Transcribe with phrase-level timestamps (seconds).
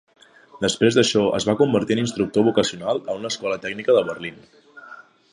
[0.63, 4.41] Després d'això, es va convertir en instructor vocacional en una escola tècnica de Berlín.